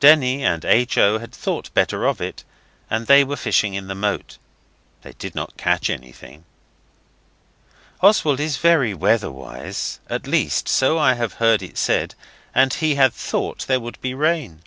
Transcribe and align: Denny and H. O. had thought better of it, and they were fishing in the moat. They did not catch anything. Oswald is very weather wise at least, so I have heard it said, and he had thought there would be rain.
Denny 0.00 0.42
and 0.44 0.64
H. 0.64 0.98
O. 0.98 1.20
had 1.20 1.32
thought 1.32 1.72
better 1.72 2.06
of 2.06 2.20
it, 2.20 2.42
and 2.90 3.06
they 3.06 3.22
were 3.22 3.36
fishing 3.36 3.74
in 3.74 3.86
the 3.86 3.94
moat. 3.94 4.36
They 5.02 5.12
did 5.12 5.36
not 5.36 5.56
catch 5.56 5.88
anything. 5.88 6.44
Oswald 8.00 8.40
is 8.40 8.56
very 8.56 8.94
weather 8.94 9.30
wise 9.30 10.00
at 10.10 10.26
least, 10.26 10.68
so 10.68 10.98
I 10.98 11.14
have 11.14 11.34
heard 11.34 11.62
it 11.62 11.78
said, 11.78 12.16
and 12.52 12.74
he 12.74 12.96
had 12.96 13.12
thought 13.14 13.68
there 13.68 13.78
would 13.78 14.00
be 14.00 14.12
rain. 14.12 14.62